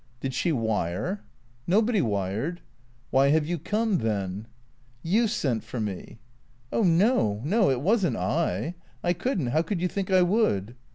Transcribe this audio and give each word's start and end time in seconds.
"Did 0.21 0.33
she 0.33 0.51
wire?" 0.51 1.21
"Nobody 1.67 2.01
wired."" 2.01 2.61
Why 3.11 3.27
have 3.29 3.45
you 3.45 3.59
come, 3.59 3.99
then?"" 3.99 4.47
You 5.13 5.27
sent 5.27 5.63
for 5.63 5.79
me."" 5.79 6.17
Oh 6.73 6.81
no, 6.81 7.39
no. 7.45 7.69
It 7.69 7.81
was 7.81 8.03
n't 8.03 8.15
I. 8.15 8.73
I 9.03 9.13
could 9.13 9.39
n't. 9.39 9.49
How 9.49 9.61
could 9.61 9.79
you 9.79 9.87
think 9.87 10.09
I 10.09 10.23
would 10.23 10.75